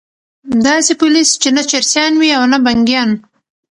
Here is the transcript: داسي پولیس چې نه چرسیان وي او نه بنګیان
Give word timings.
داسي 0.65 0.93
پولیس 1.01 1.29
چې 1.41 1.49
نه 1.55 1.63
چرسیان 1.69 2.13
وي 2.17 2.31
او 2.37 2.43
نه 2.53 2.57
بنګیان 2.65 3.09